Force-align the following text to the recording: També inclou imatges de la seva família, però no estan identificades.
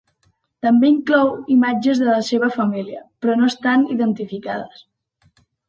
També 0.67 0.87
inclou 0.93 1.29
imatges 1.57 2.01
de 2.05 2.09
la 2.09 2.23
seva 2.31 2.51
família, 2.57 3.05
però 3.27 3.39
no 3.43 3.53
estan 3.53 3.87
identificades. 3.99 4.85